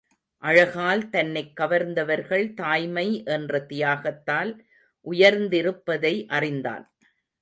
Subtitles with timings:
[0.43, 3.23] அழகால் தன்னைக் கவர்ந்தவர்கள் தாய்மை
[3.25, 4.65] என்ற தியாகத்தால்
[5.11, 6.85] உயர்ந்திருப்பதை அறிந்தான்.